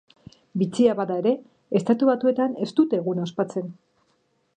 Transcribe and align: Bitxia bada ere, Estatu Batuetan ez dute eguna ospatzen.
Bitxia 0.59 0.95
bada 0.99 1.17
ere, 1.23 1.33
Estatu 1.79 2.09
Batuetan 2.11 2.57
ez 2.67 2.71
dute 2.81 2.99
eguna 3.01 3.27
ospatzen. 3.29 3.69